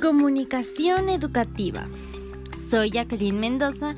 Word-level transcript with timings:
Comunicación 0.00 1.10
educativa. 1.10 1.86
Soy 2.70 2.90
Jacqueline 2.90 3.38
Mendoza 3.38 3.94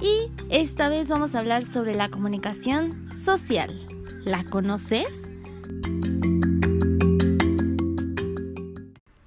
y 0.00 0.30
esta 0.48 0.88
vez 0.88 1.10
vamos 1.10 1.34
a 1.34 1.40
hablar 1.40 1.66
sobre 1.66 1.94
la 1.94 2.08
comunicación 2.08 3.14
social. 3.14 3.78
¿La 4.24 4.44
conoces? 4.44 5.30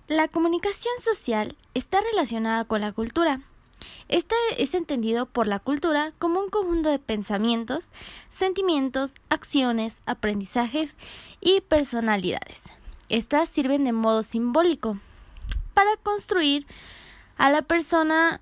La 0.08 0.28
comunicación 0.28 0.96
social 1.00 1.56
está 1.76 2.02
relacionada 2.02 2.66
con 2.66 2.82
la 2.82 2.92
cultura. 2.92 3.42
Este 4.08 4.36
es 4.58 4.74
entendido 4.74 5.28
por 5.28 5.46
la 5.46 5.60
cultura 5.60 6.12
como 6.18 6.40
un 6.40 6.50
conjunto 6.50 6.90
de 6.90 6.98
pensamientos, 6.98 7.92
sentimientos, 8.30 9.14
acciones, 9.30 10.02
aprendizajes 10.08 10.96
y 11.40 11.62
personalidades. 11.62 12.64
Estas 13.10 13.48
sirven 13.48 13.84
de 13.84 13.92
modo 13.92 14.24
simbólico 14.24 14.98
para 15.76 15.96
construir 15.98 16.66
a 17.38 17.52
la 17.52 17.62
persona 17.62 18.42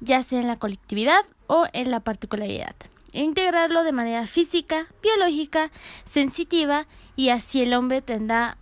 ya 0.00 0.22
sea 0.22 0.40
en 0.40 0.46
la 0.46 0.58
colectividad 0.58 1.24
o 1.48 1.66
en 1.72 1.90
la 1.90 2.00
particularidad, 2.00 2.76
e 3.12 3.22
integrarlo 3.22 3.82
de 3.82 3.92
manera 3.92 4.26
física, 4.26 4.86
biológica, 5.02 5.70
sensitiva 6.04 6.86
y 7.16 7.30
así 7.30 7.62
el 7.62 7.74
hombre 7.74 8.02
tendrá 8.02 8.58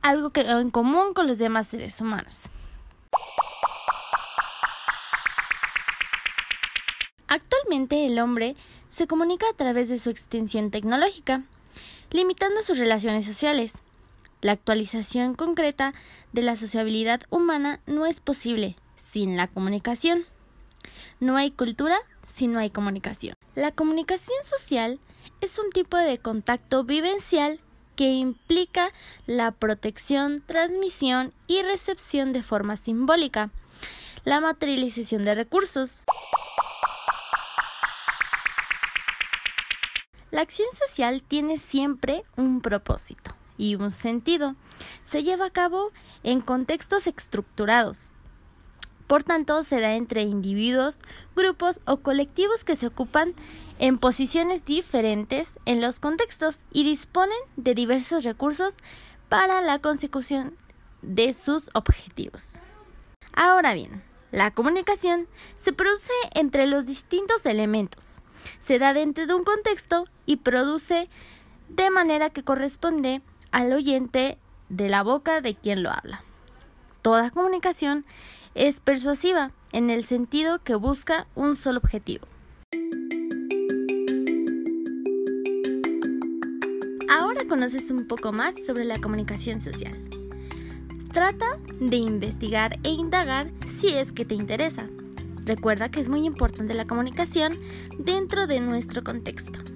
algo 0.00 0.30
que, 0.30 0.42
en 0.42 0.70
común 0.70 1.12
con 1.12 1.26
los 1.26 1.38
demás 1.38 1.66
seres 1.66 2.00
humanos. 2.00 2.48
Actualmente 7.26 8.06
el 8.06 8.18
hombre 8.20 8.54
se 8.88 9.08
comunica 9.08 9.46
a 9.50 9.56
través 9.56 9.88
de 9.88 9.98
su 9.98 10.10
extensión 10.10 10.70
tecnológica, 10.70 11.42
limitando 12.10 12.62
sus 12.62 12.78
relaciones 12.78 13.26
sociales. 13.26 13.82
La 14.42 14.52
actualización 14.52 15.34
concreta 15.34 15.94
de 16.32 16.42
la 16.42 16.56
sociabilidad 16.56 17.22
humana 17.30 17.80
no 17.86 18.04
es 18.06 18.20
posible 18.20 18.76
sin 18.96 19.36
la 19.36 19.48
comunicación. 19.48 20.26
No 21.20 21.36
hay 21.36 21.50
cultura 21.50 21.96
si 22.22 22.46
no 22.46 22.58
hay 22.58 22.70
comunicación. 22.70 23.34
La 23.54 23.72
comunicación 23.72 24.38
social 24.44 25.00
es 25.40 25.58
un 25.58 25.70
tipo 25.70 25.96
de 25.96 26.18
contacto 26.18 26.84
vivencial 26.84 27.60
que 27.94 28.10
implica 28.12 28.92
la 29.26 29.52
protección, 29.52 30.42
transmisión 30.46 31.32
y 31.46 31.62
recepción 31.62 32.32
de 32.34 32.42
forma 32.42 32.76
simbólica, 32.76 33.50
la 34.24 34.40
materialización 34.40 35.24
de 35.24 35.34
recursos. 35.34 36.04
La 40.30 40.42
acción 40.42 40.68
social 40.72 41.22
tiene 41.22 41.56
siempre 41.56 42.22
un 42.36 42.60
propósito 42.60 43.34
y 43.58 43.74
un 43.76 43.90
sentido. 43.90 44.56
Se 45.04 45.22
lleva 45.22 45.46
a 45.46 45.50
cabo 45.50 45.92
en 46.22 46.40
contextos 46.40 47.06
estructurados. 47.06 48.12
Por 49.06 49.22
tanto, 49.22 49.62
se 49.62 49.80
da 49.80 49.94
entre 49.94 50.22
individuos, 50.22 50.98
grupos 51.36 51.80
o 51.84 51.98
colectivos 51.98 52.64
que 52.64 52.74
se 52.74 52.88
ocupan 52.88 53.34
en 53.78 53.98
posiciones 53.98 54.64
diferentes 54.64 55.58
en 55.64 55.80
los 55.80 56.00
contextos 56.00 56.64
y 56.72 56.82
disponen 56.82 57.38
de 57.56 57.74
diversos 57.74 58.24
recursos 58.24 58.78
para 59.28 59.60
la 59.60 59.78
consecución 59.78 60.56
de 61.02 61.34
sus 61.34 61.70
objetivos. 61.74 62.60
Ahora 63.32 63.74
bien, 63.74 64.02
la 64.32 64.50
comunicación 64.50 65.28
se 65.56 65.72
produce 65.72 66.12
entre 66.34 66.66
los 66.66 66.84
distintos 66.84 67.46
elementos. 67.46 68.20
Se 68.58 68.78
da 68.78 68.92
dentro 68.92 69.26
de 69.26 69.34
un 69.34 69.44
contexto 69.44 70.06
y 70.24 70.36
produce 70.36 71.08
de 71.68 71.90
manera 71.90 72.30
que 72.30 72.42
corresponde 72.42 73.22
al 73.52 73.72
oyente 73.72 74.38
de 74.68 74.88
la 74.88 75.02
boca 75.02 75.40
de 75.40 75.54
quien 75.54 75.82
lo 75.82 75.90
habla. 75.90 76.22
Toda 77.02 77.30
comunicación 77.30 78.04
es 78.54 78.80
persuasiva 78.80 79.52
en 79.72 79.90
el 79.90 80.02
sentido 80.04 80.62
que 80.62 80.74
busca 80.74 81.26
un 81.34 81.56
solo 81.56 81.78
objetivo. 81.78 82.26
Ahora 87.08 87.42
conoces 87.48 87.90
un 87.90 88.06
poco 88.06 88.32
más 88.32 88.54
sobre 88.66 88.84
la 88.84 89.00
comunicación 89.00 89.60
social. 89.60 89.96
Trata 91.12 91.46
de 91.80 91.96
investigar 91.96 92.78
e 92.82 92.90
indagar 92.90 93.50
si 93.66 93.88
es 93.88 94.12
que 94.12 94.24
te 94.24 94.34
interesa. 94.34 94.88
Recuerda 95.44 95.90
que 95.90 96.00
es 96.00 96.08
muy 96.08 96.26
importante 96.26 96.74
la 96.74 96.86
comunicación 96.86 97.58
dentro 97.98 98.46
de 98.46 98.60
nuestro 98.60 99.04
contexto. 99.04 99.75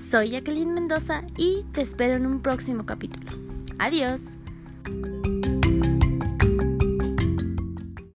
Soy 0.00 0.30
Jacqueline 0.30 0.72
Mendoza 0.72 1.22
y 1.36 1.64
te 1.72 1.82
espero 1.82 2.14
en 2.14 2.26
un 2.26 2.40
próximo 2.40 2.86
capítulo. 2.86 3.30
Adiós. 3.78 4.38